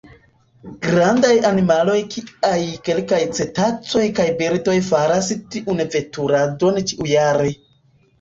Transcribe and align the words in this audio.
Grandaj 0.83 1.33
animaloj 1.49 1.97
kiaj 2.15 2.57
kelkaj 2.87 3.19
cetacoj 3.39 4.01
kaj 4.21 4.25
birdoj 4.39 4.75
faras 4.87 5.29
tiun 5.57 5.85
veturadon 5.93 6.81
ĉiujare. 6.93 7.53